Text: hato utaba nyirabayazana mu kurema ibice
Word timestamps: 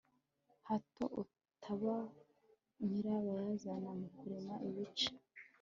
hato 0.67 1.03
utaba 1.23 1.95
nyirabayazana 2.87 3.89
mu 3.99 4.07
kurema 4.17 4.55
ibice 4.69 5.09